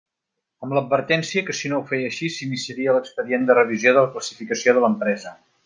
Amb 0.67 0.71
l'advertència 0.77 1.43
que, 1.49 1.55
si 1.57 1.71
no 1.73 1.77
ho 1.79 1.83
feia 1.91 2.09
així, 2.13 2.31
s'iniciaria 2.37 2.97
l'expedient 2.97 3.47
de 3.51 3.59
revisió 3.61 3.95
de 3.99 4.07
la 4.07 4.13
classificació 4.17 4.77
de 4.79 4.85
l'empresa. 4.87 5.37